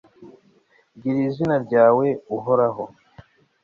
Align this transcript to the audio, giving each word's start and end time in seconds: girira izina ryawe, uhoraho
girira 1.01 1.27
izina 1.31 1.55
ryawe, 1.65 2.07
uhoraho 2.37 2.83